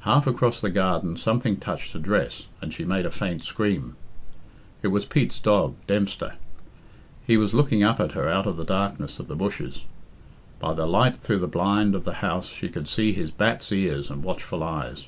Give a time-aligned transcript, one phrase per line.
[0.00, 3.96] Half across the garden something touched her dress, and she made a faint scream.
[4.82, 6.34] It was Pete's dog, Dempster.
[7.26, 9.84] He was looking up at her out of the darkness of the bushes.
[10.58, 14.10] By the light through the blind of the house she could see his bat's ears
[14.10, 15.06] and watchful eyes.